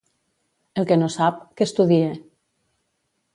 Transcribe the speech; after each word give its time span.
El 0.83 0.87
que 0.91 0.97
no 1.01 1.09
sap, 1.17 1.37
que 1.61 1.67
estudie. 1.69 2.09